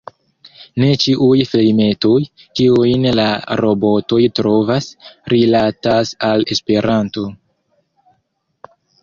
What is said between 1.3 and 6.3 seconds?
filmetoj, kiujn la robotoj trovas, rilatas